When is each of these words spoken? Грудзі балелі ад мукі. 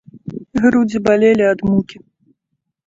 Грудзі 0.63 1.03
балелі 1.09 1.45
ад 1.53 1.59
мукі. 1.69 1.97